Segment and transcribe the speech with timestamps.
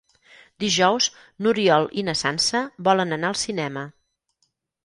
[0.63, 1.09] Dijous
[1.45, 3.85] n'Oriol i na Sança volen anar al cinema.